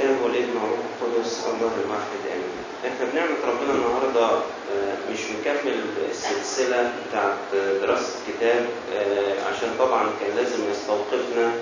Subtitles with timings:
[0.00, 2.54] الاب والابن والروح القدس الله الواحد امين.
[2.86, 5.80] إحنا بنعمة ربنا النهارده آه، مش مكمل
[6.10, 7.36] السلسلة بتاعت
[7.82, 11.52] دراسة الكتاب آه، عشان طبعا كان لازم يستوقفنا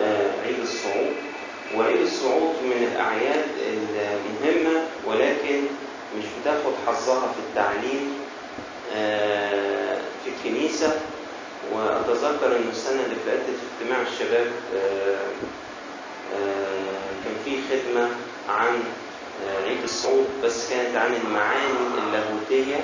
[0.00, 1.14] آه، عيد الصعود
[1.76, 3.44] وعيد الصعود من الأعياد
[4.26, 5.60] المهمة ولكن
[6.18, 8.14] مش بتاخد حظها في التعليم
[8.96, 11.00] آه، في الكنيسة
[11.72, 14.46] وأتذكر إن السنة اللي فاتت في اجتماع الشباب
[14.76, 15.16] آه، آه،
[17.24, 18.08] كان في خدمة
[18.48, 18.82] عن
[19.46, 22.76] آه، عيد الصعود بس كانت عن المعاني اللاهوتية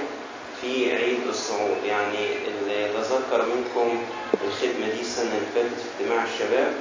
[0.60, 1.76] في عيد الصعود.
[1.86, 4.02] يعني اللي يتذكر منكم
[4.44, 6.72] الخدمة دي السنة اللي فاتت في اجتماع الشباب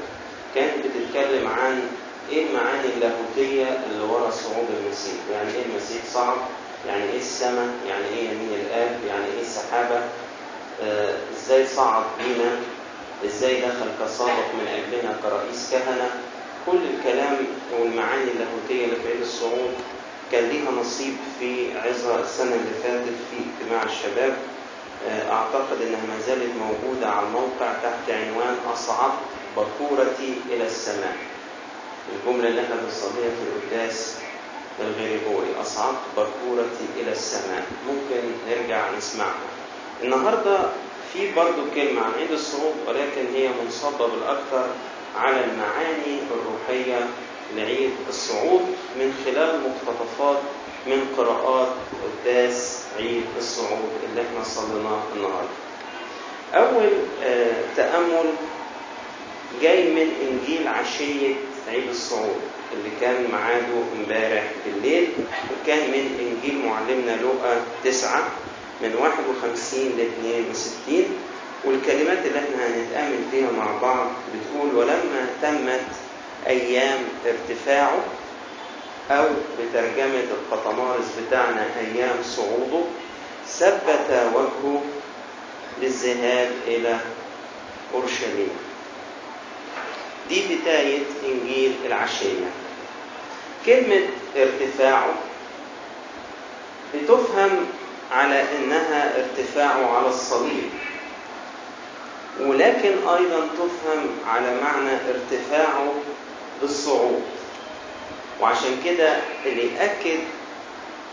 [0.56, 1.82] كانت بتتكلم عن
[2.32, 5.14] إيه المعاني اللاهوتية اللي ورا صعود المسيح.
[5.32, 6.38] يعني إيه المسيح صعد؟
[6.88, 10.02] يعني إيه السماء؟ يعني إيه يمين الآب؟ يعني إيه السحابة؟
[10.84, 12.52] آه، إزاي صعد بينا؟
[13.26, 16.10] إزاي دخل كسابق من اجلنا كرئيس كهنة؟
[16.66, 17.38] كل الكلام
[17.80, 19.74] والمعاني اللاهوتيه اللي في عيد الصعود
[20.32, 24.38] كان ليها نصيب في عظة السنة اللي فاتت في اجتماع الشباب.
[25.08, 29.12] آه، أعتقد إنها ما زالت موجودة على الموقع تحت عنوان اصعد
[29.58, 31.16] بكورتي إلى السماء.
[32.16, 33.44] الجملة اللي إحنا بنصليها في
[33.78, 34.16] القداس
[34.80, 37.66] الغريبوري اصعدت بكورتي إلى السماء.
[37.88, 39.46] ممكن نرجع نسمعها.
[40.04, 40.58] النهارده
[41.14, 44.68] في برضو كلمة عن عيد الصعود ولكن هي منصبة بالأكثر
[45.18, 47.08] على المعاني الروحية
[47.56, 48.62] لعيد الصعود
[49.00, 50.38] من خلال مقتطفات
[50.88, 51.68] من قراءات
[52.04, 55.50] قداس عيد الصعود اللي إحنا صليناه النهارده.
[56.54, 56.90] أول
[57.24, 58.26] آه تأمل
[59.62, 61.36] جاي من إنجيل عشية
[61.68, 62.42] عيد الصعود
[62.74, 65.08] اللي كان ميعاده امبارح بالليل
[65.52, 68.28] وكان من إنجيل معلمنا لوقا تسعة
[68.82, 71.06] من 51 ل 62
[71.66, 75.86] والكلمات اللي إحنا هنتأمل فيها مع بعض بتقول ولما تمت
[76.48, 78.00] أيام ارتفاعه
[79.12, 79.26] أو
[79.60, 82.82] بترجمة القطمارس بتاعنا أيام صعوده
[83.48, 84.82] ثبت وجهه
[85.82, 86.98] للذهاب إلى
[87.94, 88.50] أورشليم.
[90.30, 92.46] دي بداية إنجيل العشية
[93.66, 94.02] كلمة
[94.38, 95.14] ارتفاعه
[96.96, 97.66] بتفهم
[98.12, 100.70] على إنها ارتفاعه على الصليب.
[102.42, 105.94] ولكن أيضا تفهم على معنى ارتفاعه
[106.62, 107.22] بالصعود.
[108.42, 110.20] وعشان كده اللي يأكد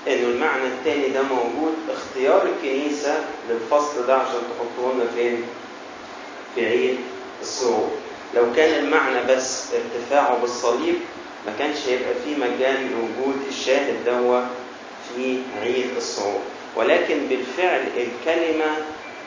[0.08, 5.42] إنه المعنى الثاني ده موجود اختيار الكنيسة للفصل ده عشان تحطوه لنا فين؟
[6.54, 6.98] في عيد
[7.42, 7.90] الصعود.
[8.34, 10.94] لو كان المعنى بس ارتفاعه بالصليب
[11.46, 14.40] ما كانش هيبقى فيه مجال لوجود الشاهد دوا
[15.14, 16.40] في عيد الصعود.
[16.76, 18.76] ولكن بالفعل الكلمة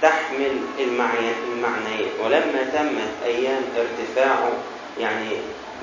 [0.02, 4.52] تحمل المعنيين ولما تمت أيام ارتفاعه
[5.00, 5.30] يعني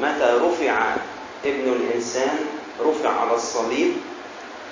[0.00, 0.94] متى رفع
[1.44, 2.38] ابن الإنسان
[2.80, 3.92] رفع على الصليب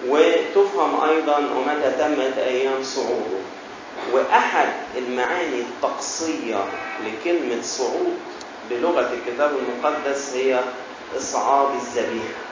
[0.08, 3.40] وتفهم أيضا ومتى تمت أيام صعوده.
[4.12, 4.68] وأحد
[4.98, 6.64] المعاني الطقسية
[7.06, 8.18] لكلمة صعود
[8.70, 10.60] بلغة الكتاب المقدس هي
[11.18, 12.44] إصعاد الذبيحة.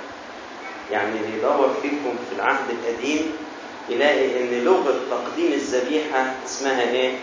[0.90, 3.32] يعني اللي يدور فيكم في العهد القديم
[3.88, 7.14] يلاقي إن لغة تقديم الذبيحة اسمها إيه؟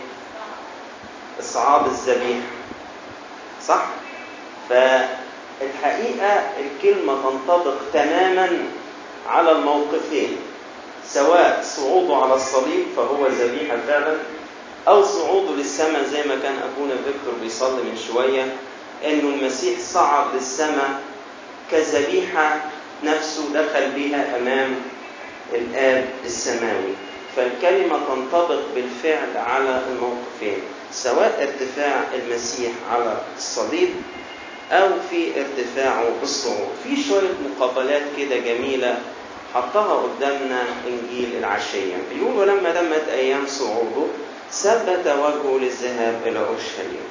[1.40, 2.46] اصعاد الذبيحة.
[3.66, 3.86] صح؟
[4.68, 8.58] فالحقيقة الكلمة تنطبق تماما
[9.28, 10.36] على الموقفين
[11.06, 14.16] سواء صعوده على الصليب فهو ذبيحة فعلا
[14.88, 18.54] أو صعوده للسماء زي ما كان أبونا فيكتور بيصلي من شوية
[19.04, 21.00] إنه المسيح صعد للسماء
[21.70, 22.60] كذبيحة
[23.04, 24.74] نفسه دخل بها أمام
[25.54, 26.94] الآب السماوي.
[27.36, 30.58] فالكلمة تنطبق بالفعل على الموقفين
[30.92, 33.88] سواء ارتفاع المسيح على الصليب
[34.72, 38.98] أو في ارتفاعه بالصعود في شوية مقابلات كده جميلة
[39.54, 41.96] حطها قدامنا إنجيل العشية.
[42.14, 44.06] بيقول ولما تمت أيام صعوده
[44.52, 47.06] ثبت وجهه للذهاب إلى أورشليم.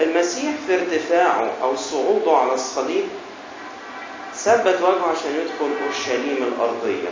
[0.00, 3.04] المسيح في ارتفاعه أو صعوده على الصليب
[4.34, 7.08] ثبت وجهه عشان يدخل أورشليم الأرضية.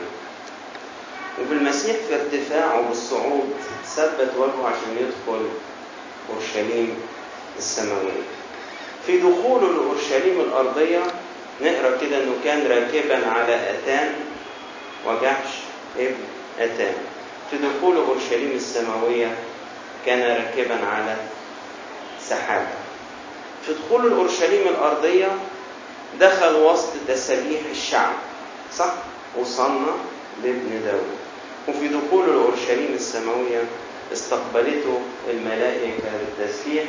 [1.40, 3.54] وبالمسيح في ارتفاعه بالصعود
[3.96, 5.48] ثبت وجهه عشان يدخل
[6.34, 6.94] أورشليم
[7.58, 8.22] السماوية.
[9.06, 11.00] في دخوله لاورشليم الأرضية
[11.60, 14.14] نقرأ كده إنه كان راكبا على اتان
[15.06, 15.48] وجحش
[15.98, 16.14] ابن
[16.58, 16.94] اتان.
[17.50, 19.34] في دخوله أورشليم السماوية
[20.06, 21.16] كان راكبا على
[22.28, 22.68] سحابة.
[23.66, 25.28] في دخوله لاورشليم الأرضية
[26.20, 28.12] دخل وسط تسابيح الشعب
[28.76, 28.92] صح؟
[29.38, 29.92] وصلنا
[30.44, 31.16] لابن داود.
[31.68, 33.62] وفي دخوله لأورشليم السماوية
[34.12, 35.00] استقبلته
[35.30, 36.84] الملائكة بالتسبيح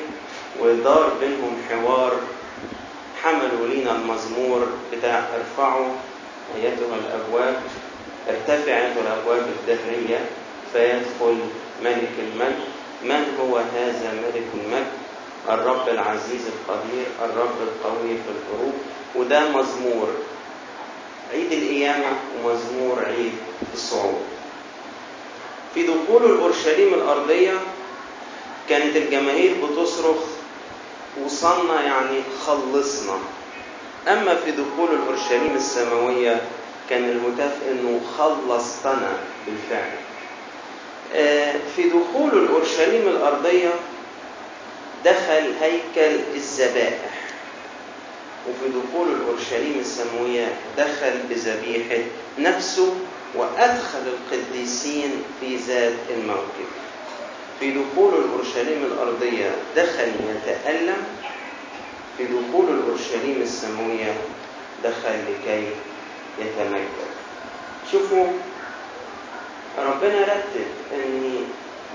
[0.59, 2.13] ودار بينهم حوار
[3.23, 5.87] حملوا لينا المزمور بتاع ارفعوا
[6.55, 7.55] أيتها الأبواب
[8.29, 10.25] ارتفع أيتها الأبواب الدهرية
[10.73, 11.37] فيدخل
[11.83, 12.57] ملك الملك.
[13.03, 14.91] من هو هذا ملك الملك؟
[15.49, 18.73] الرب العزيز القدير الرب القوي في الحروب.
[19.15, 20.07] وده مزمور.
[21.33, 22.05] عيد القيامة
[22.43, 23.31] ومزمور عيد
[23.73, 24.21] الصعود
[25.73, 27.53] في دخول الأورشليم الأرضية
[28.69, 30.17] كانت الجماهير بتصرخ
[31.25, 33.17] وصلنا يعني خلصنا
[34.07, 36.41] أما في دخول الأورشليم السماوية
[36.89, 39.91] كان الهتاف إنه خلصتنا بالفعل.
[41.75, 43.69] في دخول الأورشليم الأرضية
[45.05, 47.18] دخل هيكل الذبائح.
[48.47, 52.03] وفي دخول الأورشليم السماوية دخل بذبيحة
[52.39, 52.93] نفسه
[53.35, 56.69] وأدخل القديسين في ذات الموكب
[57.59, 61.03] في دخول الأورشليم الأرضية دخل يتألم
[62.17, 64.13] في دخول الأورشليم السماوية
[64.83, 65.67] دخل لكي
[66.39, 67.09] يتمجد.
[67.91, 68.25] شوفوا
[69.77, 71.35] ربنا رتب أن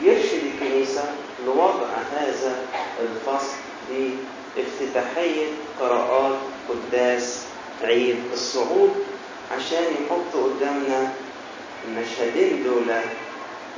[0.03, 1.05] يرشد الكنيسة
[1.47, 2.67] لوضع هذا
[3.01, 3.57] الفصل
[4.81, 5.47] بافتتاحية
[5.81, 6.37] قراءات
[6.69, 7.43] قداس
[7.83, 8.95] عيد الصعود
[9.57, 11.13] عشان يحط قدامنا
[11.89, 12.95] المشهدين دول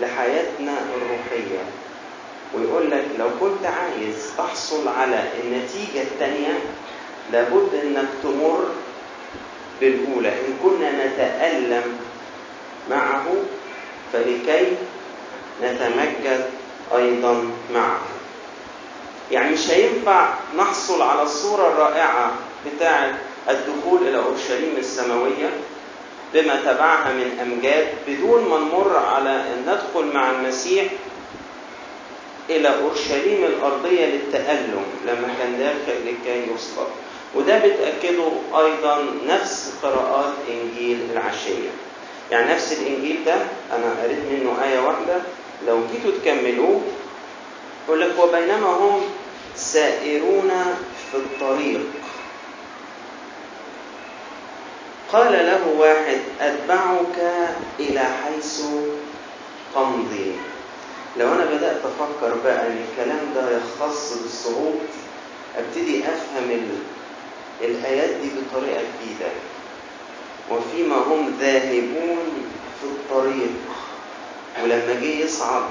[0.01, 1.65] لحياتنا الروحية.
[2.55, 6.59] ويقول لك لو كنت عايز تحصل على النتيجة الثانية
[7.33, 8.65] لابد إنك تمر
[9.81, 10.29] بالأولى.
[10.29, 11.99] إن كنا نتألم
[12.91, 13.25] معه
[14.13, 14.67] فلكي
[15.63, 16.51] نتمجد
[16.97, 18.01] أيضا معه.
[19.31, 22.33] يعني مش هينفع نحصل على الصورة الرائعة
[22.67, 23.19] بتاعة
[23.49, 25.51] الدخول إلى أورشليم السماوية
[26.35, 30.85] بما تبعها من أمجاد بدون ما نمر على أن ندخل مع المسيح
[32.51, 36.87] إلى أورشليم الأرضية للتألم لما كان داخل لكي يصلب
[37.35, 38.29] وده بتأكده
[38.59, 41.69] أيضا نفس قراءات إنجيل العشية.
[42.31, 43.35] يعني نفس الإنجيل ده
[43.73, 45.17] أنا قريت منه آية واحدة
[45.67, 46.81] لو جيتوا تكملوه
[47.87, 49.01] يقول لك وبينما هم
[49.57, 50.51] سائرون
[51.11, 51.87] في الطريق.
[55.13, 57.33] قال له واحد أتبعك
[57.81, 58.63] إلى حيث
[59.75, 60.33] تمضي
[61.19, 64.81] لو أنا بدأت أفكر بقى أن الكلام ده يختص بالصعود
[65.59, 66.69] أبتدي أفهم ال...
[67.61, 69.31] الآيات دي بطريقة جديدة.
[70.51, 72.47] وفيما هم ذاهبون
[72.81, 73.55] في الطريق.
[74.63, 75.63] ولما جه يصعد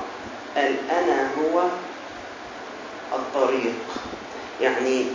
[0.56, 1.64] قال أنا هو
[3.14, 3.74] الطريق.
[4.62, 5.06] يعني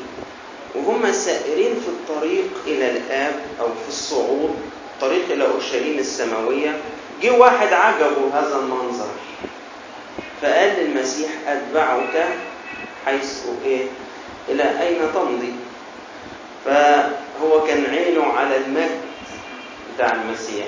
[0.75, 4.55] وهم سائرين في الطريق إلى الآب أو في الصعود
[4.95, 6.79] الطريق إلى أورشليم السماوية.
[7.23, 9.09] جه واحد عجبه هذا المنظر
[10.43, 12.27] فقال للمسيح أتبعك
[13.07, 13.85] حيث إيه؟
[14.49, 15.53] إلى أين تمضي؟
[16.65, 19.01] فهو كان عينه على المجد
[19.95, 20.67] بتاع المسيح.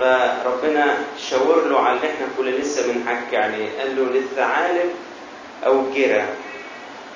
[0.00, 0.96] فربنا
[1.30, 4.90] شاور له على اللي إحنا كنا لسه بنحكي عليه قال له للثعالب
[5.66, 6.28] أوكرة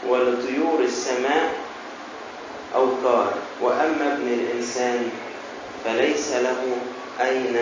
[0.08, 1.54] ولطيور السماء
[2.74, 5.10] أوكار وأما ابن الإنسان
[5.84, 6.76] فليس له
[7.20, 7.56] أين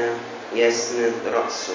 [0.54, 1.74] يسند رأسه.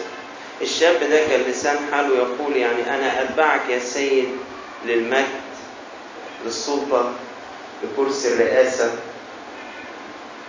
[0.61, 4.29] الشاب ده كان لسان حاله يقول يعني أنا أتبعك يا سيد
[4.85, 5.41] للمجد
[6.45, 7.11] للسلطة
[7.83, 8.91] لكرسي الرئاسة.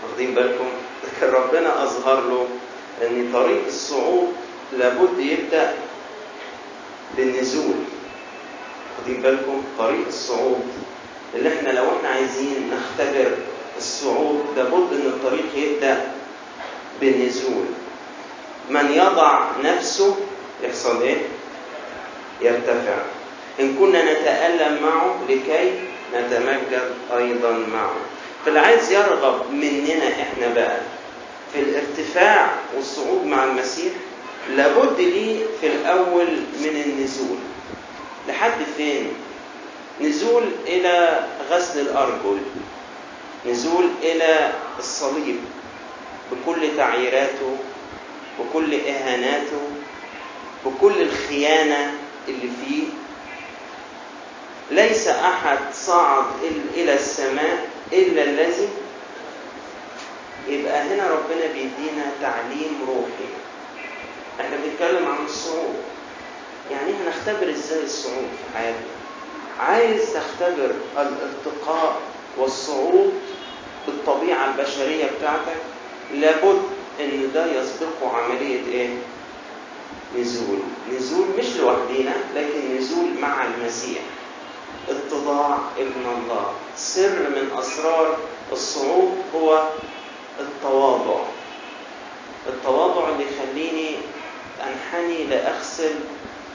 [0.03, 0.69] واخدين بالكم؟
[1.05, 2.49] لكن ربنا أظهر له
[3.03, 4.33] أن طريق الصعود
[4.79, 5.75] لابد يبدأ
[7.17, 7.75] بالنزول.
[9.01, 10.63] واخدين بالكم طريق الصعود.
[11.35, 13.31] اللي إحنا لو إحنا عايزين نختبر
[13.79, 16.13] الصعود لابد إن الطريق يبدأ
[17.01, 17.65] بالنزول.
[18.71, 20.17] من يضع نفسه
[20.63, 21.17] يحصل إيه؟
[22.41, 22.97] يرتفع.
[23.61, 25.71] إن كنا نتألم معه لكي
[26.15, 27.95] نتمجد أيضا معه.
[28.45, 30.77] فاللي عايز يرغب مننا إحنا بقى
[31.53, 33.93] في الارتفاع والصعود مع المسيح
[34.57, 36.27] لابد ليه في الأول
[36.61, 37.37] من النزول.
[38.31, 39.13] لحد فين؟
[40.01, 42.41] نزول إلى غسل الأرجل.
[43.47, 45.39] نزول إلى الصليب.
[46.33, 47.57] بكل تعييراته
[48.39, 49.63] بكل إهاناته
[50.67, 51.95] بكل الخيانة
[52.29, 52.85] اللي فيه.
[54.71, 56.25] ليس أحد صعد
[56.75, 58.69] إلى السماء إلا الذي
[60.49, 63.31] يبقى هنا ربنا بيدينا تعليم روحي.
[64.41, 65.77] إحنا بنتكلم عن الصعود.
[66.71, 68.87] يعني إحنا نختبر إزاي الصعود في حياتنا؟
[69.61, 72.01] عايز تختبر الارتقاء
[72.39, 73.13] والصعود
[73.87, 75.57] بالطبيعة البشرية بتاعتك
[76.15, 76.63] لابد
[77.01, 78.89] إن ده يسبقه عملية إيه؟
[80.19, 80.59] نزول.
[80.97, 84.01] نزول مش لوحدينا لكن نزول مع المسيح.
[84.89, 86.53] اتضاع ابن الله.
[86.77, 88.17] سر من أسرار
[88.53, 89.69] الصعود هو
[90.41, 91.21] التواضع.
[92.49, 93.97] التواضع اللي يخليني
[94.61, 95.95] أنحني لأغسل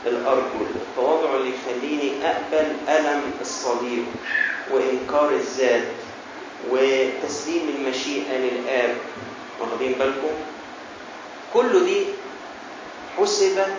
[0.05, 4.05] الأرجل التواضع اللي يخليني أقبل ألم الصليب
[4.71, 5.87] وإنكار الذات
[6.69, 8.95] وتسليم المشيئة للآب.
[9.59, 10.33] واخدين بالكم؟
[11.53, 12.03] كل دي
[13.17, 13.73] حسبت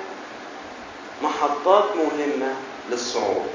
[1.23, 2.55] محطات مهمة
[2.91, 3.47] للصعود.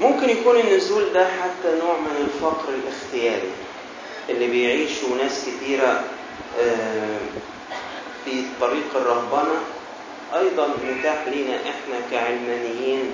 [0.00, 3.50] ممكن يكون النزول ده حتى نوع من الفقر الاختياري
[4.28, 6.04] اللي بيعيشه ناس كتيرة
[8.24, 9.60] في طريق الرهبنة
[10.34, 13.10] أيضا متاح لنا إحنا كعلمانيين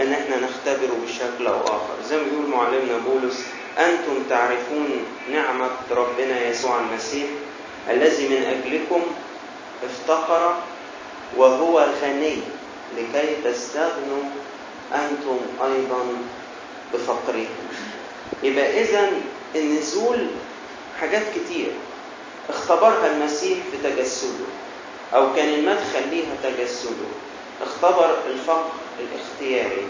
[0.00, 1.94] أن إحنا نختبره بشكل أو آخر.
[2.08, 3.44] زي ما بيقول معلمنا بولس
[3.78, 4.88] أنتم تعرفون
[5.32, 7.26] نعمة ربنا يسوع المسيح
[7.90, 9.02] الذي من أجلكم
[9.84, 10.56] افتقر
[11.36, 12.36] وهو غني
[12.98, 14.22] لكي تستغنوا
[14.94, 16.06] أنتم أيضا
[16.94, 17.46] بفقره.
[18.42, 19.10] يبقى إذا
[19.56, 20.26] النزول
[21.00, 21.68] حاجات كتير.
[22.48, 24.44] اختبرها المسيح في تجسده.
[25.14, 27.06] أو كان المدخل ليها تجسده.
[27.62, 29.82] اختبر الفقر الاختياري.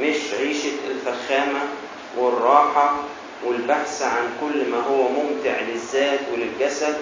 [0.00, 1.60] مش عيشة الفخامة
[2.18, 2.96] والراحة
[3.46, 6.96] والبحث عن كل ما هو ممتع للذات وللجسد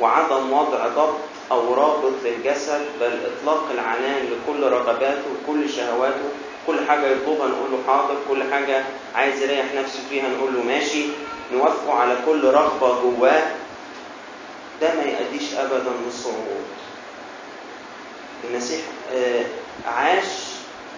[0.00, 1.18] وعدم وضع ضبط
[1.52, 6.28] أو رابط للجسد بل إطلاق العنان لكل رغباته وكل شهواته
[6.66, 11.04] كل حاجة يطلبها نقول له حاضر كل حاجة عايز يريح نفسه فيها نقول له ماشي.
[11.52, 13.42] نوافقه على كل رغبة جواه.
[14.80, 16.64] ده ما يؤديش أبدا للصعود.
[18.44, 18.80] المسيح
[19.86, 20.24] عاش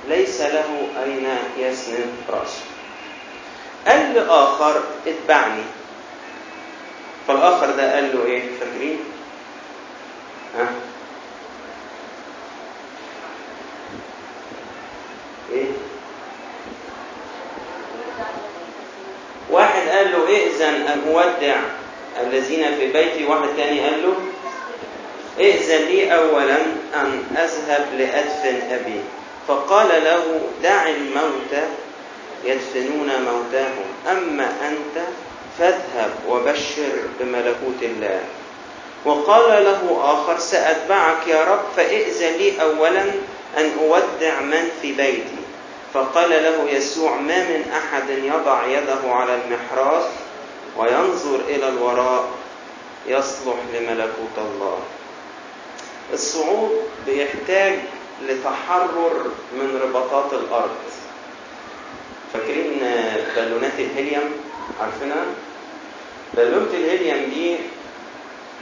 [0.08, 2.60] ليس له أين يسند رأسه
[3.88, 5.62] قال لآخر اتبعني
[7.28, 8.98] فالآخر ده قال له إيه فاكرين؟
[10.58, 10.68] ها؟
[15.52, 15.64] إيه؟
[19.50, 21.56] واحد قال له ائذن أن أودع
[22.20, 24.14] الذين في بيتي واحد تاني قال له
[25.40, 26.56] ائذن لي أولا
[26.94, 29.00] أن أذهب لأدفن أبي.
[29.48, 31.68] فقال له دع الموتى
[32.44, 33.86] يدفنون موتاهم.
[34.10, 35.04] أما أنت
[35.58, 38.20] فاذهب وبشر بملكوت الله.
[39.04, 43.02] وقال له آخر سأتبعك يا رب فائذن لي أولا
[43.58, 45.42] أن أودع من في بيتي.
[45.94, 50.06] فقال له يسوع ما من أحد يضع يده على المحراث
[50.76, 52.24] وينظر إلى الوراء
[53.06, 54.78] يصلح لملكوت الله.
[56.12, 56.70] الصعود
[57.06, 57.78] بيحتاج
[58.28, 60.76] لتحرر من رباطات الأرض.
[62.32, 62.80] فاكرين
[63.36, 64.30] بالونات الهيليوم؟
[64.80, 65.24] عارفينها؟
[66.34, 67.56] بالونة الهيليوم دي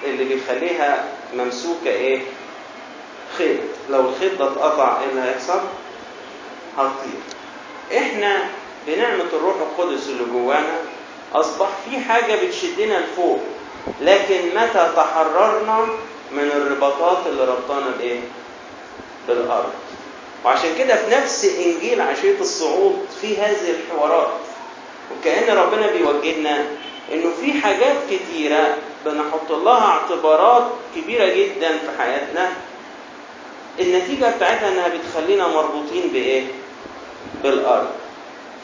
[0.05, 1.05] اللي بيخليها
[1.35, 2.21] ممسوكة إيه؟
[3.39, 3.61] خيط.
[3.91, 5.61] لو الخيط ده اتقطع إيه اللي هيحصل؟
[6.79, 7.21] هتطير.
[7.99, 8.49] إحنا
[8.87, 10.79] بنعمة الروح القدس اللي جوانا
[11.35, 13.41] أصبح في حاجة بتشدنا لفوق
[14.01, 15.87] لكن متى تحررنا
[16.33, 18.21] من الرباطات اللي ربطانا بإيه
[19.29, 19.73] بالأرض
[20.45, 24.31] وعشان كده في نفس إنجيل عشيه الصعود في هذه الحوارات
[25.13, 26.65] وكأن ربنا بيوجهنا
[27.13, 32.49] إنه في حاجات كتيرة بنحط لها اعتبارات كبيرة جدا في حياتنا
[33.81, 36.45] النتيجة بتاعتها إنها بتخلينا مربوطين بإيه؟
[37.43, 37.89] بالأرض.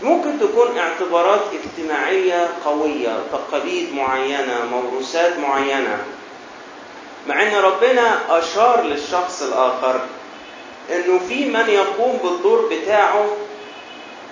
[0.02, 5.98] ممكن تكون اعتبارات اجتماعية قوية، تقاليد معينة، موروثات معينة.
[7.28, 10.00] مع إن ربنا أشار للشخص الآخر
[10.90, 13.26] إنه في من يقوم بالدور بتاعه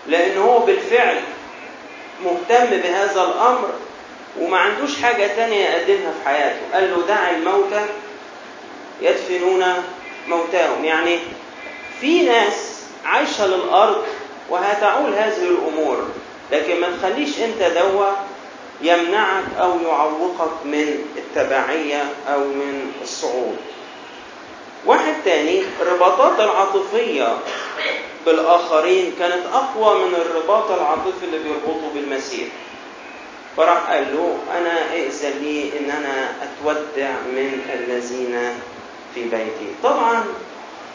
[0.06, 1.20] لأن هو بالفعل
[2.24, 3.70] مهتم بهذا الأمر
[4.40, 6.60] وما عندوش حاجة تانية يقدمها في حياته.
[6.72, 7.86] قال له دع الموتى
[9.02, 9.64] يدفنون
[10.28, 10.84] موتاهم.
[10.84, 11.18] يعني
[12.00, 14.04] في ناس عايشة للأرض
[14.50, 16.08] وهتعول هذه الأمور
[16.52, 18.06] لكن ما تخليش أنت دوا
[18.84, 23.56] يمنعك أو يعوقك من التبعية أو من الصعود.
[24.86, 27.36] واحد تاني الرباطات العاطفية
[28.26, 32.48] بالآخرين كانت أقوى من الرباط العاطفي اللي بيربطه بالمسيح.
[33.56, 38.54] فراح قال له أنا ائذن لي إن أنا أتودع من الذين
[39.14, 39.68] في بيتي.
[39.82, 40.24] طبعا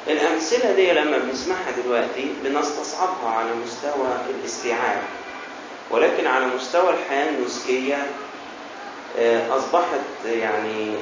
[0.07, 5.01] الأمثلة دي لما بنسمعها دلوقتي بنستصعبها على مستوى الاستيعاب.
[5.91, 8.07] ولكن على مستوى الحياة النسكية
[9.49, 10.93] أصبحت يعني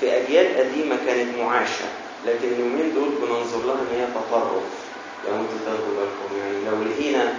[0.00, 1.84] في أجيال قديمة كانت معاشة
[2.26, 4.62] لكن اليومين دول بننظر لها إن هي تطرف
[5.28, 7.34] لو أنتوا تاخدوا بالكم يعني لو لقينا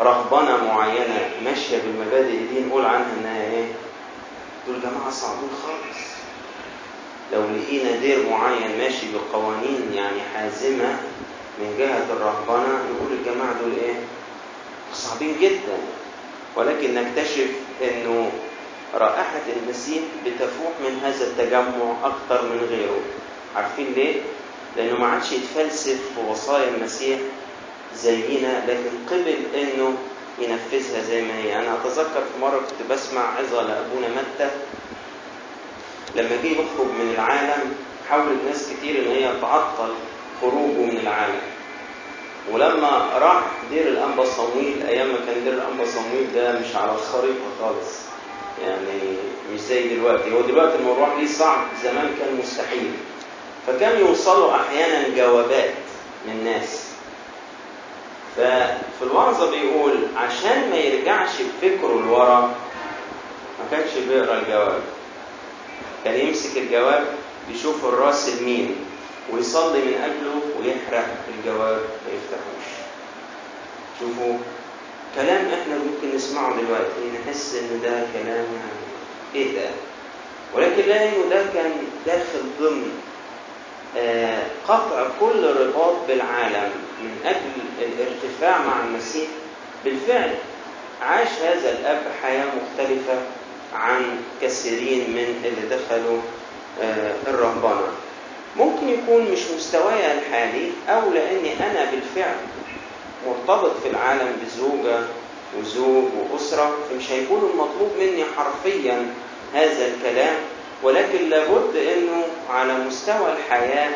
[0.00, 3.64] رهبنة معينة ماشية بالمبادئ دي نقول عنها إنها إيه؟
[4.66, 5.98] دول جماعة صعبين خالص
[7.32, 10.96] لو لقينا دير معين ماشي بقوانين يعني حازمة
[11.58, 13.94] من جهة الرهبنة نقول الجماعة دول إيه؟
[14.94, 15.78] صعبين جدا.
[16.56, 17.50] ولكن نكتشف
[17.82, 18.32] إنه
[18.94, 23.00] رائحة المسيح بتفوح من هذا التجمع أكثر من غيره.
[23.56, 24.14] عارفين ليه؟
[24.76, 27.18] لأنه ما عادش يتفلسف في وصايا المسيح
[27.96, 29.94] زينا لكن قبل إنه
[30.38, 31.58] ينفذها زي ما هي.
[31.58, 34.50] أنا أتذكر في مرة كنت بسمع عظة لأبونا متى.
[36.16, 37.74] لما جه يخرج من العالم
[38.10, 39.94] حاولت ناس كتير إن هي تعطل
[40.40, 41.40] خروجه من العالم.
[42.52, 47.46] ولما راح دير الأنبا صمويل أيام ما كان دير الأنبا صمويل ده مش على الخريطة
[47.60, 47.90] خالص.
[48.62, 49.16] يعني
[49.54, 50.32] مش زي دلوقتي.
[50.34, 51.58] هو دلوقتي الموضوع ليه صعب.
[51.82, 52.90] زمان كان مستحيل.
[53.66, 55.70] فكان يوصلوا أحيانا جوابات
[56.26, 56.84] من ناس.
[58.36, 62.40] ففي الوعظة بيقول عشان ما يرجعش بفكره لورا
[63.58, 64.80] ما كانش بيقرأ الجواب.
[66.04, 67.06] كان يمسك الجواب
[67.54, 68.76] يشوف الرأس مين
[69.32, 72.66] ويصلي من أجله ويحرق الجواب ما يفتحوش.
[74.00, 74.34] شوفوا
[75.14, 77.90] كلام إحنا ممكن نسمعه دلوقتي نحس ان ده
[78.22, 78.46] كلام
[79.34, 79.70] إيه ده
[80.54, 81.70] ولكن لا ده كان
[82.06, 82.92] داخل ضمن
[83.98, 86.70] آه قطع كل رباط بالعالم
[87.02, 89.28] من أجل الارتفاع مع المسيح.
[89.84, 90.34] بالفعل
[91.02, 93.14] عاش هذا الأب حياة مختلفة
[93.74, 94.02] عن
[94.42, 96.18] كثيرين من اللي دخلوا
[96.82, 97.86] آه الرهبنه
[98.56, 102.36] ممكن يكون مش مستواي الحالي أو لأني أنا بالفعل
[103.26, 104.98] مرتبط في العالم بزوجة
[105.58, 109.14] وزوج وأسرة فمش هيكون المطلوب مني حرفيا
[109.54, 110.34] هذا الكلام.
[110.82, 113.90] ولكن لابد أنه على مستوى الحياة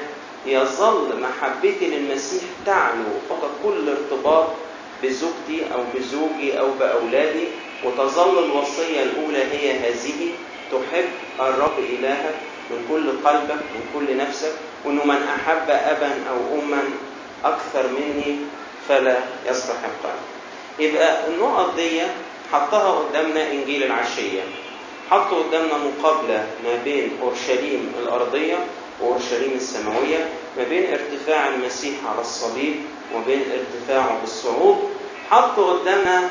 [0.47, 4.47] يظل محبتي للمسيح تعلو فوق كل ارتباط
[5.03, 7.45] بزوجتي أو بزوجي أو بأولادي.
[7.85, 10.31] وتظل الوصية الأولى هي هذه
[10.73, 11.09] تحب
[11.41, 12.35] الرب إلهك
[12.71, 14.53] من كل قلبك من كل نفسك
[14.85, 16.83] وأنه من أحب أبا أو أما
[17.45, 18.37] أكثر مني
[18.89, 19.17] فلا
[19.51, 20.15] يستحقها
[20.79, 22.03] يبقى النقط دي
[22.53, 24.43] حطها قدامنا إنجيل العشية.
[25.11, 28.57] حط قدامنا مقابلة ما بين أورشليم الأرضية
[29.01, 32.75] وأورشليم السماوية ما بين ارتفاع المسيح على الصليب
[33.15, 34.91] وبين ارتفاعه بالصعود.
[35.31, 36.31] حط قدامنا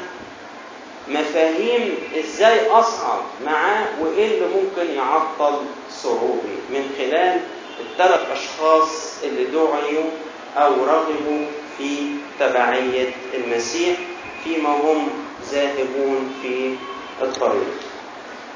[1.08, 5.56] مفاهيم إزاي أصعد معاه وإيه اللي ممكن يعطل
[6.04, 7.40] صعودي من خلال
[7.80, 10.10] الثلاث أشخاص اللي دعيوا
[10.58, 11.46] أو رغبوا
[11.78, 11.98] في
[12.40, 13.98] تبعية المسيح
[14.44, 15.08] فيما هم
[15.52, 16.76] ذاهبون في
[17.22, 17.74] الطريق.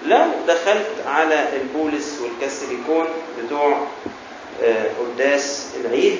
[0.05, 3.05] لو دخلت على البولس والكاثوليكون
[3.39, 3.87] بتوع
[4.99, 6.17] قداس العيد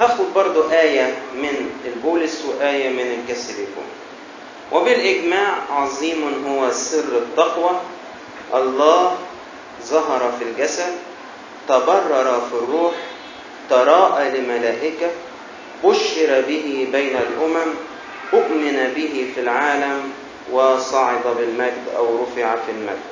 [0.00, 3.84] هاخد برضو آية من البولس وآية من الكاثوليكون.
[4.72, 7.80] وبالإجماع عظيم هو سر التقوى.
[8.54, 9.16] الله
[9.82, 10.92] ظهر في الجسد
[11.68, 12.94] تبرر في الروح
[13.70, 15.06] تراءى لملائكة
[15.84, 17.70] بشر به بين الأمم
[18.34, 20.12] أؤمن به في العالم
[20.52, 23.06] وصعد بالمجد أو رفع في المجد.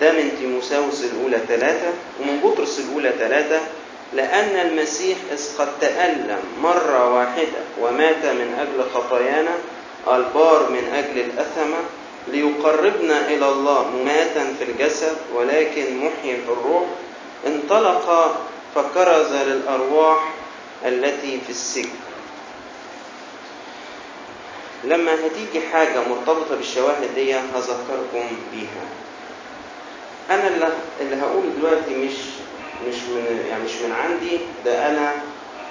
[0.00, 3.60] ده من تيموساوس الأولى ثلاثة ومن بطرس الأولى ثلاثة
[4.12, 9.54] لأن المسيح إذ قد تألم مرة واحدة ومات من أجل خطايانا
[10.08, 11.76] البار من أجل الأثمة
[12.28, 16.84] ليقربنا إلى الله مماتا في الجسد ولكن محيي في الروح.
[17.46, 18.36] انطلق
[18.74, 20.32] فكرز للأرواح
[20.84, 21.88] التي في السجن.
[24.84, 28.86] لما هتيجي حاجة مرتبطة بالشواهد دي هذكركم بيها.
[30.30, 30.48] أنا
[31.00, 32.14] اللي, هقوله دلوقتي مش
[32.88, 35.12] مش من يعني مش من عندي ده أنا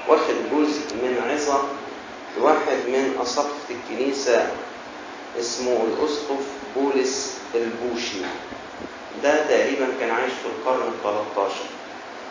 [0.07, 1.63] واخد جزء من عظة
[2.37, 4.47] لواحد من أساقفة الكنيسة
[5.39, 6.45] اسمه الأسقف
[6.75, 8.17] بولس البوشي
[9.23, 11.53] ده تقريبا كان عايش في القرن ال 13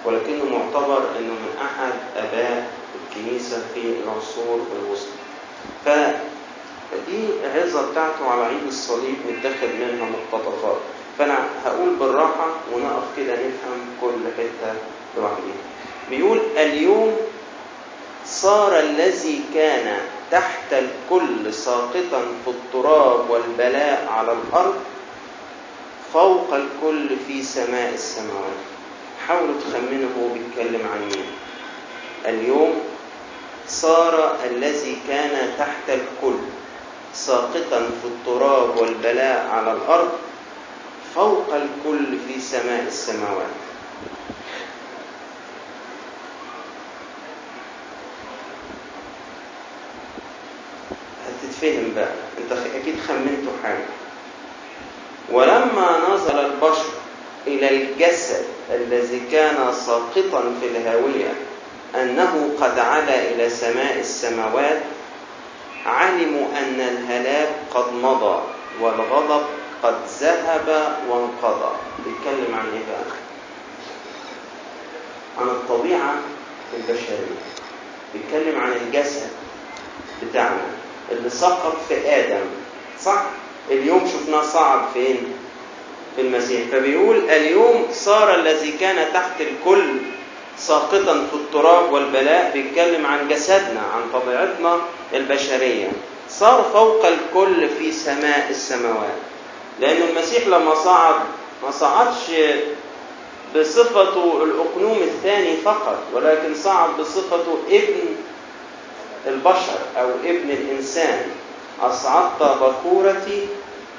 [0.05, 5.19] ولكنه معتبر إنه من أحد آباء الكنيسة في العصور الوسطى.
[5.85, 10.77] فدي العظه بتاعته على عيد الصليب متاخد منها مقتطفات.
[11.19, 14.75] فأنا هقول بالراحة ونقف كده نفهم كل حتة
[15.17, 15.57] لوحدها.
[16.11, 17.17] بيقول اليوم
[18.27, 19.99] صار الذي كان
[20.35, 24.75] تحت الكل ساقطا في التراب والبلاء على الأرض
[26.13, 28.61] فوق الكل في سماء السماوات.
[29.29, 31.27] حاولوا تخمنوا هو بيتكلم عن مين
[32.27, 32.75] اليوم
[33.69, 36.39] صار الذي كان تحت الكل
[37.15, 40.13] ساقطا في التراب والبلاء على الأرض
[41.15, 43.64] فوق الكل في سماء السماوات
[51.65, 52.13] هتتفهم بقى.
[52.39, 53.85] انت أكيد خمنتوا حاجة.
[55.33, 56.93] ولما نزل البشر
[57.47, 61.33] إلى الجسد الذي كان ساقطا في الهاوية
[61.95, 64.81] أنه قد علا إلى سماء السماوات
[65.87, 68.43] علموا أن الهلاك قد مضى
[68.81, 69.43] والغضب
[69.83, 71.73] قد ذهب وانقضى.
[72.05, 73.17] بيتكلم عن إيه بقى؟
[75.39, 76.15] عن الطبيعة
[76.77, 77.41] البشرية.
[78.15, 79.29] بيتكلم عن الجسد
[80.23, 80.84] بتاعنا.
[81.13, 82.45] اللي سقط في آدم
[83.01, 83.23] صح؟
[83.71, 85.19] اليوم شفناه صعد فين؟
[86.17, 89.85] في المسيح فبيقول اليوم صار الذي كان تحت الكل
[90.59, 94.77] ساقطا في التراب والبلاء بيتكلم عن جسدنا عن طبيعتنا
[95.15, 95.89] البشرية
[96.31, 99.19] صار فوق الكل في سماء السماوات
[99.81, 101.15] لأن المسيح لما صعد
[101.65, 102.31] ما صعدش
[103.57, 108.01] بصفته الأقنوم الثاني فقط ولكن صعد بصفته ابن
[109.27, 111.19] البشر أو ابن الإنسان
[111.83, 113.47] أصعدت بكورتي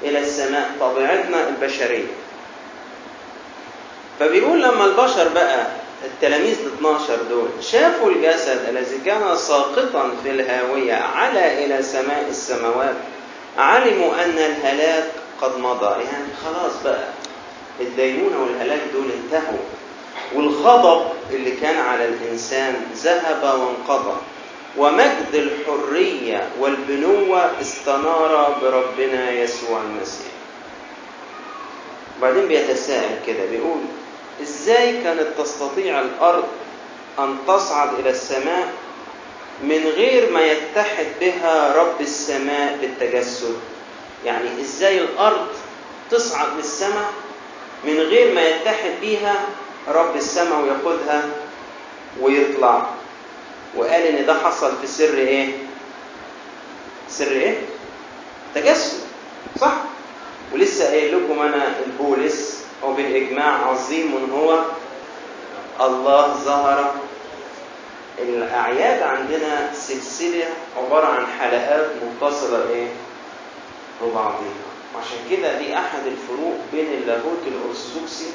[0.02, 2.06] إلى السماء طبيعتنا البشرية.
[4.20, 5.66] فبيقول لما البشر بقى
[6.04, 12.94] التلاميذ ال 12 دول شافوا الجسد الذي كان ساقطا في الهاوية على إلى سماء السماوات
[13.58, 15.04] علموا أن الهلاك
[15.42, 15.86] قد مضى.
[16.04, 17.08] يعني خلاص بقى
[17.80, 19.58] الدينونة والهلاك دول انتهوا.
[20.34, 24.16] والغضب اللي كان على الإنسان ذهب وانقضى.
[24.78, 30.26] ومجد الحرية والبنوة استنار بربنا يسوع المسيح.
[32.18, 33.80] وبعدين بيتساءل كده بيقول
[34.42, 36.44] إزاي كانت تستطيع الأرض
[37.18, 38.68] أن تصعد إلى السماء
[39.62, 43.56] من غير ما يتحد بها رب السماء بالتجسد؟
[44.24, 45.46] يعني إزاي الأرض
[46.10, 47.10] تصعد للسماء
[47.84, 49.34] من غير ما يتحد بيها
[49.88, 51.22] رب السماء وياخدها
[52.20, 52.86] ويطلع؟
[53.76, 55.48] وقال إن ده حصل في سر إيه؟
[57.08, 57.54] سر إيه؟
[58.54, 58.98] تجسد
[59.60, 59.72] صح؟
[60.54, 64.58] ولسه قايل لكم أنا البولس وبالإجماع عظيم هو
[65.80, 66.94] الله ظهر.
[68.18, 70.44] الأعياد عندنا سلسلة
[70.76, 72.88] عبارة عن حلقات متصله إيه؟
[74.02, 74.40] ببعضها
[75.00, 78.30] عشان كده دي أحد الفروق بين اللاهوت الارثوذكسي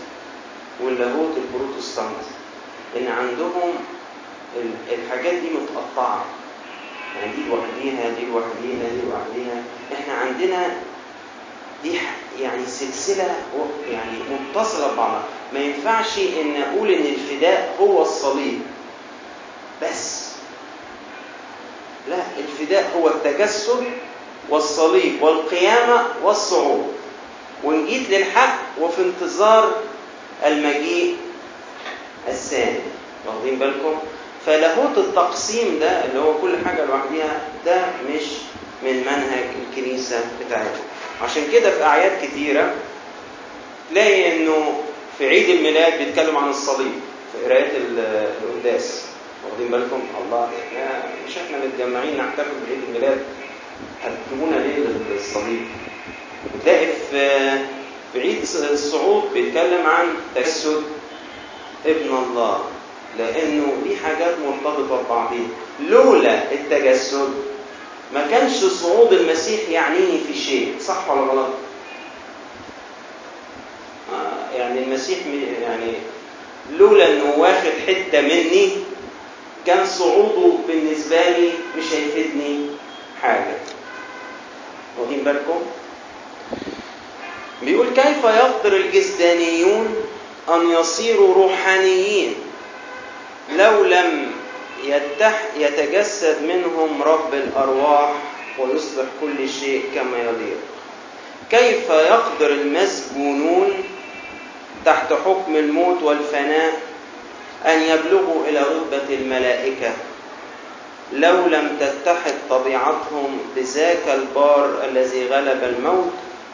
[0.84, 2.32] واللاهوت البروتستانتي
[2.98, 3.74] إن عندهم
[4.92, 6.26] الحاجات دي متقطعة.
[7.20, 9.64] يعني دي لوحديها دي لوحديها دي لوحديها.
[9.94, 10.76] إحنا عندنا
[11.84, 11.98] دي
[12.40, 13.36] يعني سلسلة
[13.92, 18.62] يعني متصلة ببعضها ما ينفعش إن أقول إن الفداء هو الصليب.
[19.84, 20.32] بس.
[22.10, 23.84] لا الفداء هو التجسد
[24.50, 26.94] والصليب والقيامة والصعود.
[27.64, 29.72] وإن جيت للحق وفي انتظار
[30.46, 31.18] المجيء
[32.28, 32.80] الثاني.
[33.28, 34.00] واخدين بالكم؟
[34.46, 38.24] فلاهوت التقسيم ده اللي هو كل حاجة لوحديها ده مش
[38.84, 40.82] من منهج الكنيسة بتاعتنا.
[41.22, 42.74] عشان كده في أعياد كتيرة
[43.92, 44.84] تلاقي إنه
[45.18, 46.92] في عيد الميلاد بيتكلم عن الصليب
[47.32, 47.72] في قرايه
[48.44, 49.02] القداس
[49.46, 53.18] واخدين بالكم؟ الله إحنا مش إحنا متجمعين نحتفل بعيد الميلاد.
[54.04, 55.68] هتجيبونا ليه للصليب؟
[56.56, 57.50] وتلاقي في
[58.14, 60.84] في عيد الصعود بيتكلم عن تجسد
[61.86, 62.64] ابن الله.
[63.18, 65.48] لأنه دي حاجات مرتبطة ببعضيها.
[65.90, 67.34] لولا التجسد
[68.14, 70.76] ما كانش صعود المسيح يعنيني في شيء.
[70.88, 71.50] صح ولا غلط؟
[74.14, 75.18] آه يعني المسيح
[75.62, 75.94] يعني
[76.78, 78.70] لولا إنه واخد حتة مني
[79.68, 82.66] كان صعوده بالنسبة لي مش هيفيدني
[83.22, 83.58] حاجة.
[85.00, 85.62] واخدين بالكم؟
[87.64, 89.96] بيقول كيف يقدر الجسدانيون
[90.50, 92.36] أن يصيروا روحانيين؟
[93.58, 94.32] لو لم
[94.84, 98.12] يتح يتجسد منهم رب الأرواح
[98.60, 100.58] ويصبح كل شيء كما يليق.
[101.52, 103.74] كيف يقدر المسجونون
[104.86, 106.82] تحت حكم الموت والفناء
[107.66, 109.92] أن يبلغوا إلى رتبه الملائكة؟
[111.14, 116.12] لو لم تتحد طبيعتهم بذاك البار الذي غلب الموت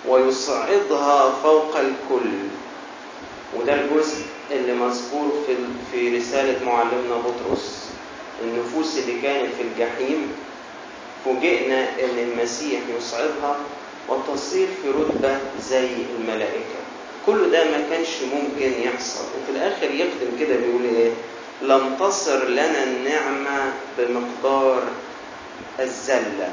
[0.08, 2.32] ويصعدها فوق الكل.
[3.56, 5.56] وده الجزء اللي مذكور في
[5.92, 7.90] في رسالة معلمنا بطرس
[8.44, 10.32] النفوس اللي كانت في الجحيم
[11.26, 13.58] فوجئنا إن المسيح يصعدها
[14.10, 15.38] وتصير في رتبة
[15.70, 15.88] زي
[16.20, 16.80] الملائكة.
[17.26, 19.20] كل ده ما كانش ممكن يحصل.
[19.24, 21.12] وفي الآخر يختم كده بيقول إيه؟
[21.62, 24.84] لم تصر لنا النعمة بمقدار
[25.80, 26.50] الزلة.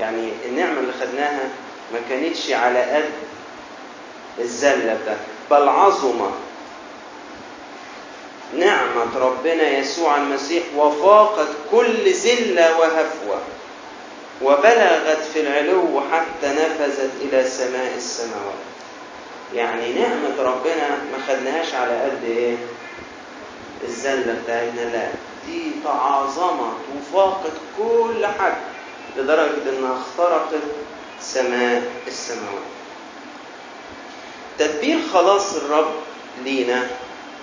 [0.00, 1.48] يعني النعمة اللي خدناها
[1.92, 3.10] ما كانتش على قد
[4.38, 5.16] الزلة ده
[5.50, 6.32] بل عظمت
[8.58, 13.38] نعمة ربنا يسوع المسيح وفاقت كل زلة وهفوة
[14.42, 18.60] وبلغت في العلو حتى نفذت إلى سماء السماوات.
[19.54, 22.56] يعني نعمة ربنا ما خدناهاش على قد إيه؟
[23.84, 25.08] الزلة بتاعتنا لا.
[25.46, 28.56] دي تعاظمت وفاقت كل حد
[29.16, 30.62] لدرجة إنها اخترقت
[31.20, 32.70] سماء السماوات.
[34.58, 35.90] تدبير خلاص الرب
[36.44, 36.86] لينا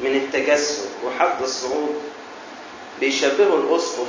[0.02, 1.96] من التجسد وحد الصعود.
[3.00, 4.08] بيشبهه الأسقف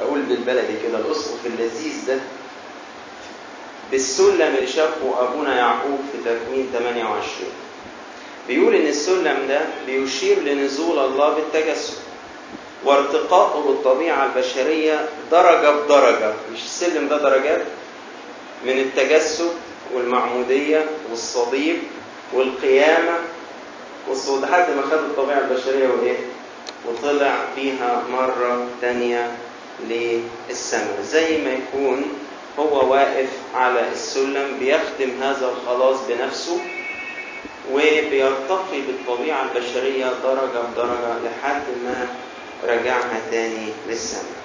[0.00, 2.18] أقول بالبلدي كده الأسقف اللذيذ ده.
[3.90, 7.50] بالسلم اللي شافه أبونا يعقوب في تكوين 28
[8.48, 11.94] بيقول إن السلم ده بيشير لنزول الله بالتجسد.
[12.84, 16.34] وارتقائه بالطبيعة البشرية درجة بدرجة.
[16.52, 17.62] مش السلم ده درجات.
[18.64, 19.50] من التجسد
[19.94, 21.78] والمعمودية والصليب
[22.32, 23.18] والقيامة
[24.08, 26.16] والصعود لحد ما خد الطبيعة البشرية وإيه
[26.88, 29.36] وطلع بيها مرة تانية
[29.88, 31.02] للسماء.
[31.02, 32.02] زي ما يكون
[32.58, 36.58] هو واقف على السلم بيخدم هذا الخلاص بنفسه
[37.72, 42.06] وبيرتقي بالطبيعة البشرية درجة بدرجة لحد ما
[42.64, 44.36] رجعها تاني للسماء.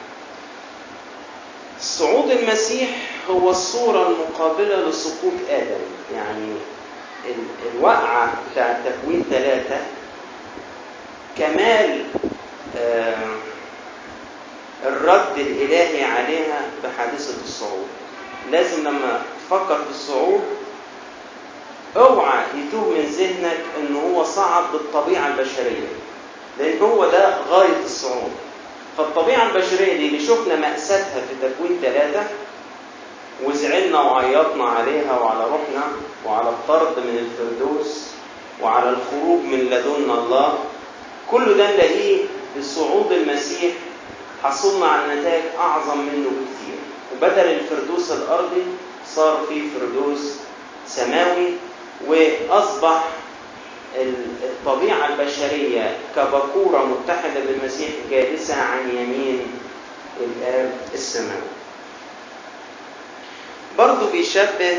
[1.81, 2.89] صعود المسيح
[3.29, 5.81] هو الصورة المقابلة لسقوط آدم.
[6.15, 6.53] يعني
[7.75, 9.77] الوقعة بتاع تكوين ثلاثة
[11.37, 12.03] كمال
[14.85, 17.87] الرد الإلهي عليها بحادثة الصعود.
[18.51, 20.41] لازم لما تفكر في الصعود
[21.97, 25.87] اوعى يتوه من ذهنك إن هو صعد بالطبيعة البشرية
[26.59, 28.31] لأن هو ده غاية الصعود.
[28.97, 32.23] فالطبيعة البشرية دي اللي شفنا مأساتها في تكوين ثلاثة
[33.45, 35.83] وزعلنا وعيطنا عليها وعلى روحنا
[36.25, 38.07] وعلى الطرد من الفردوس
[38.61, 40.53] وعلى الخروج من لدن الله.
[41.31, 42.17] كل ده نلاقيه
[42.59, 43.73] بصعود المسيح
[44.43, 46.77] حصلنا على نتائج أعظم منه بكثير
[47.13, 48.63] وبدل الفردوس الأرضي
[49.15, 50.19] صار في فردوس
[50.87, 51.47] سماوي
[52.07, 53.03] وأصبح
[54.43, 59.41] الطبيعة البشرية كبكورة متحدة بالمسيح جالسة عن يمين
[60.19, 61.51] الآب السماوي.
[63.77, 64.77] برضه بيشبه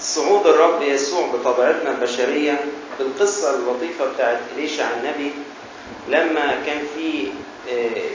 [0.00, 2.64] صعود الرب يسوع بطبيعتنا البشرية
[2.98, 5.30] بالقصة اللطيفة بتاعت إليشع النبي
[6.08, 7.28] لما كان في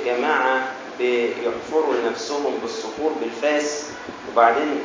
[0.05, 0.67] جماعة
[0.99, 3.83] بيحفروا لنفسهم بالصخور بالفاس
[4.31, 4.79] وبعدين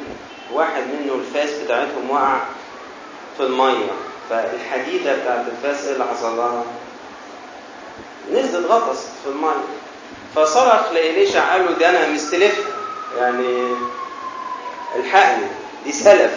[0.52, 2.40] واحد منه الفاس بتاعتهم وقع
[3.37, 3.90] في المية.
[4.30, 6.64] فالحديدة بتاعت الفاس إيه اللي حصل لها؟
[8.32, 9.64] نزلت غطست في المية.
[10.37, 12.64] فصرخ لإليشع قال له ده أنا مستلفها.
[13.18, 13.74] يعني
[14.98, 15.46] الحقني
[15.84, 16.32] دي سلف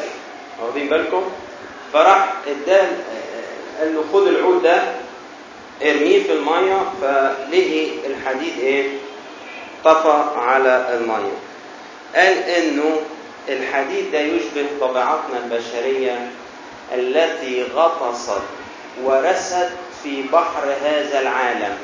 [0.62, 1.24] واخدين بالكم؟
[1.94, 2.88] فراح اداه
[3.80, 4.84] قال له خد العود ده
[5.82, 8.88] ارميه في المية فلقي الحديد إيه؟
[9.84, 11.34] طفى على المية.
[12.16, 13.02] قال انه
[13.50, 16.32] الحديد ده يشبه طبيعتنا البشرية
[16.96, 18.42] التي غطست
[19.04, 19.70] ورست
[20.04, 21.78] في بحر هذا العالم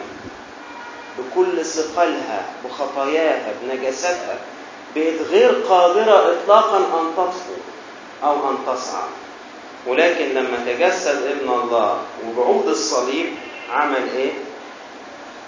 [1.19, 4.37] بكل ثقلها بخطاياها بنجاستها
[4.95, 7.53] بقت غير قادرة اطلاقا أن تطفو
[8.23, 9.09] أو أن تصعد
[9.87, 13.25] ولكن لما تجسد ابن الله وبعود الصليب
[13.71, 14.31] عمل إيه؟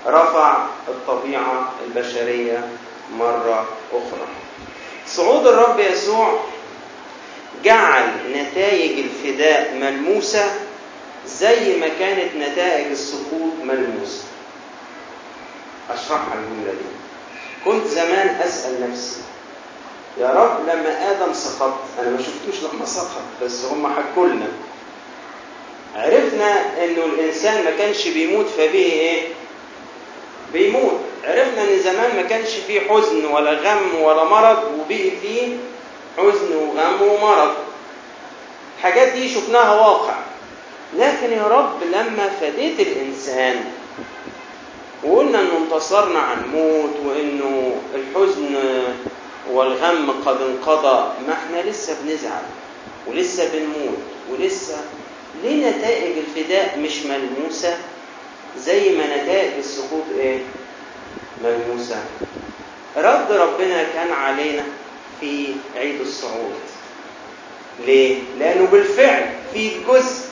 [0.07, 2.67] رفع الطبيعة البشرية
[3.17, 4.27] مرة أخرى.
[5.07, 6.39] صعود الرب يسوع
[7.63, 10.51] جعل نتائج الفداء ملموسة
[11.27, 14.23] زي ما كانت نتائج السقوط ملموسة.
[15.89, 16.89] اشرحها الجملة دي.
[17.65, 19.21] كنت زمان أسأل نفسي
[20.17, 24.47] يا رب لما آدم سقط أنا ما شفتوش لما سقط بس هم حكوا لنا
[25.95, 29.21] عرفنا إنه الإنسان ما كانش بيموت فبيه إيه؟
[30.53, 30.99] بيموت.
[31.23, 35.57] عرفنا إن زمان ما كانش فيه حزن ولا غم ولا مرض وبقي فيه
[36.17, 37.51] حزن وغم ومرض.
[38.77, 40.15] الحاجات دي شفناها واقع.
[40.97, 43.63] لكن يا رب لما فديت الإنسان
[45.03, 48.55] وقلنا إنه انتصرنا عن الموت وإنه الحزن
[49.51, 51.11] والغم قد انقضى.
[51.27, 52.41] ما إحنا لسه بنزعل
[53.07, 53.97] ولسه بنموت
[54.31, 54.77] ولسه
[55.43, 57.77] ليه نتائج الفداء مش ملموسة؟
[58.57, 60.39] زي ما نتائج السقوط إيه؟
[61.43, 62.03] ملموسة.
[62.97, 64.63] رد ربنا كان علينا
[65.19, 65.47] في
[65.77, 66.59] عيد الصعود.
[67.85, 70.29] ليه؟ لأنه بالفعل في جزء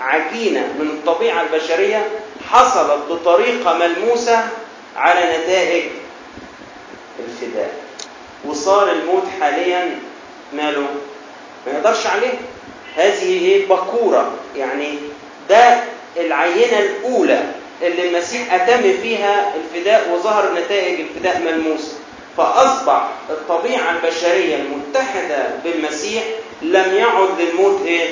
[0.00, 2.08] عجينة من الطبيعة البشرية
[2.50, 4.48] حصلت بطريقة ملموسة
[4.96, 5.84] على نتائج
[7.18, 7.87] الفداء.
[8.44, 9.98] وصار الموت حاليا
[10.52, 10.86] ماله.
[11.66, 12.34] ما يقدرش عليه.
[12.96, 14.32] هذه إيه بكورة.
[14.56, 14.94] يعني
[15.48, 15.80] ده
[16.16, 17.44] العينة الأولى
[17.82, 21.92] اللي المسيح أتم فيها الفداء وظهر نتائج الفداء ملموسة
[22.36, 26.22] فأصبح الطبيعة البشرية المتحدة بالمسيح
[26.62, 28.08] لم يعد للموت إيه؟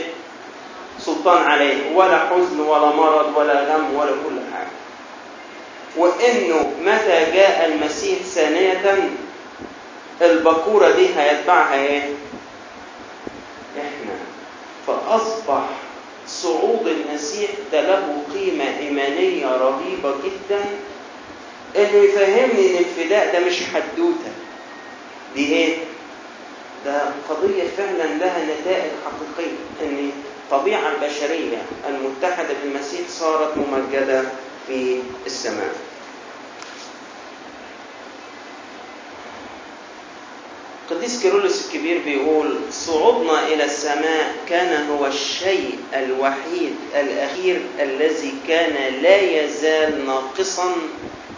[1.00, 1.94] سلطان عليه.
[1.94, 4.68] ولا حزن ولا مرض ولا غم ولا كل حاجة.
[5.96, 8.72] وإنه متى جاء المسيح ثانية
[10.22, 12.02] البكورة دي هيتبعها إيه؟
[13.78, 14.14] إحنا.
[14.86, 15.62] فأصبح
[16.28, 20.64] صعود المسيح ده له قيمة إيمانية رهيبة جدا.
[21.76, 24.30] إنه يفهمني إن الفداء ده مش حدوتة.
[25.34, 25.76] دي إيه؟
[26.84, 29.56] ده قضية فعلا لها نتائج حقيقية.
[29.82, 30.10] إن
[30.52, 34.22] الطبيعة البشرية المتحدة بالمسيح صارت ممجدة
[34.66, 35.74] في السماء.
[40.90, 49.20] القديس كيرلس الكبير بيقول صعودنا إلى السماء كان هو الشيء الوحيد الأخير الذي كان لا
[49.20, 50.72] يزال ناقصا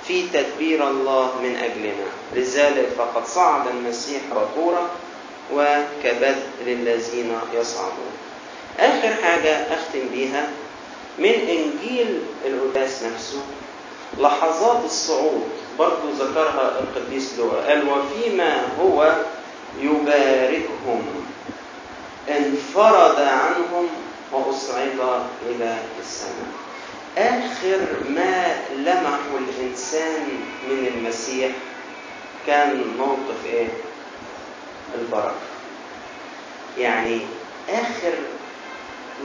[0.08, 2.08] في تدبير الله من أجلنا.
[2.34, 4.90] لذلك فقد صعد المسيح بكورا
[5.54, 8.12] وكبد للذين يصعدون.
[8.78, 10.50] آخر حاجة أختم بيها
[11.18, 13.40] من إنجيل القداس نفسه
[14.18, 15.42] لحظات الصعود
[15.78, 19.16] برضو ذكرها القديس لوقا قال وفيما هو
[19.80, 21.02] يباركهم
[22.28, 23.88] انفرد عنهم
[24.32, 24.98] وأصعد
[25.46, 26.48] إلى السماء
[27.18, 30.22] آخر ما لمحه الإنسان
[30.70, 31.50] من المسيح
[32.46, 33.68] كان موقف إيه؟
[35.00, 35.34] البركة
[36.78, 37.20] يعني
[37.68, 38.12] آخر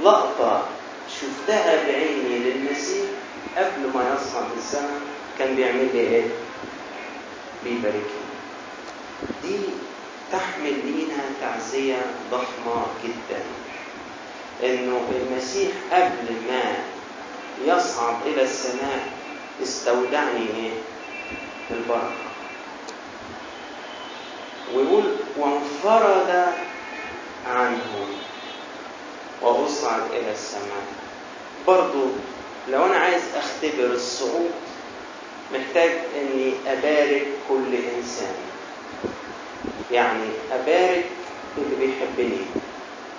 [0.03, 0.65] لقطة
[1.21, 3.05] شفتها بعيني للمسيح
[3.57, 4.99] قبل ما يصعد السماء
[5.39, 6.23] كان بيعمل لي إيه؟
[7.63, 8.23] بيباركني.
[9.43, 9.57] دي
[10.33, 13.41] تحمل لينا تعزية ضخمة جدا.
[14.63, 16.75] إنه المسيح قبل ما
[17.65, 19.07] يصعد إلى السماء
[19.63, 20.71] استودعني إيه؟
[21.71, 22.11] البركة.
[24.73, 26.45] ويقول وانفرد
[27.47, 28.07] عنهم
[29.41, 30.85] وأصعد إلى السماء.
[31.67, 32.05] برضو
[32.69, 34.51] لو أنا عايز أختبر الصعود
[35.53, 35.91] محتاج
[36.21, 38.35] إني أبارك كل إنسان
[39.91, 41.05] يعني أبارك
[41.57, 42.41] اللي بيحبني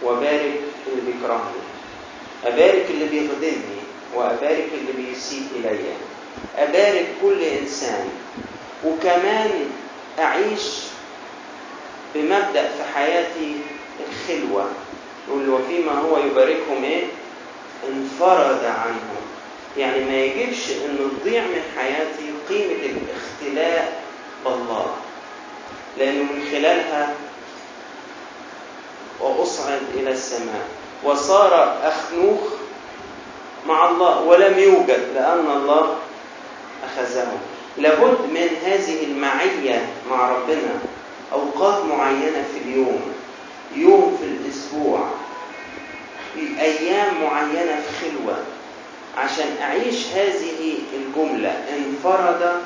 [0.02, 1.64] وأبارك اللي بيكرهني.
[2.44, 3.80] أبارك اللي بيخدمني
[4.14, 5.78] وأبارك اللي بيسيء إلي.
[6.58, 8.08] أبارك كل إنسان.
[8.86, 9.50] وكمان
[10.18, 10.70] أعيش
[12.14, 13.56] بمبدأ في حياتي
[14.08, 14.70] الخلوة
[15.28, 17.04] يقول وفيما هو يباركهم إيه؟
[17.88, 19.24] انفرد عنهم.
[19.78, 24.02] يعني ما يجبش إنه تضيع من حياتي قيمة الاختلاء
[24.44, 24.94] بالله.
[25.98, 27.14] لأنه من خلالها
[29.20, 30.68] وأصعد إلى السماء.
[31.04, 32.40] وصار أخنوخ
[33.66, 35.96] مع الله ولم يوجد لأن الله
[36.84, 37.32] أخذه.
[37.78, 40.78] لابد من هذه المعية مع ربنا
[41.32, 43.00] أوقات معينة في اليوم
[43.76, 45.08] يوم في الأسبوع
[46.60, 48.36] أيام معينة في خلوة.
[49.16, 52.60] عشان أعيش هذه الجملة انفرد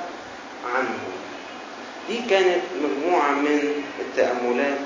[0.75, 1.18] عنهم
[2.09, 4.79] دي كانت مجموعة من التأملات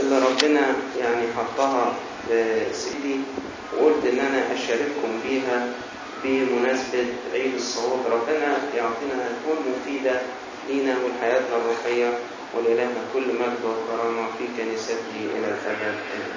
[0.00, 1.94] اللي ربنا يعني حطها
[2.28, 3.16] في سيدي
[3.78, 5.68] وقلت إن أنا أشارككم بيها
[6.24, 10.20] بمناسبة عيد الصعود ربنا يعطينا تكون مفيدة
[10.68, 12.18] لينا ولحياتنا الروحية
[12.54, 15.94] ولإلهنا كل مجد وكرامة في كنيسته إلى الأبد